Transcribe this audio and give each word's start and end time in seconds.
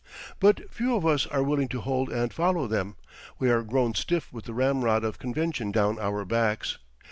But 0.39 0.67
few 0.73 0.95
of 0.95 1.05
us 1.05 1.27
are 1.27 1.43
willing 1.43 1.67
to 1.67 1.81
hold 1.81 2.11
and 2.11 2.33
follow 2.33 2.65
them. 2.65 2.95
We 3.37 3.51
are 3.51 3.61
grown 3.61 3.93
stiff 3.93 4.33
with 4.33 4.45
the 4.45 4.53
ramrod 4.55 5.03
of 5.03 5.19
convention 5.19 5.71
down 5.71 5.99
our 5.99 6.25
backs. 6.25 6.79